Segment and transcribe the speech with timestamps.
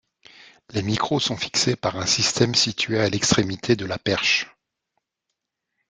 [0.71, 4.47] Les micros sont fixés par un système situé à l'extrémité de la perche.